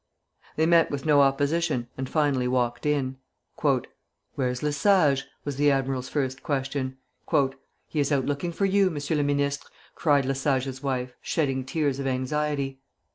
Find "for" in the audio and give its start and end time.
8.51-8.65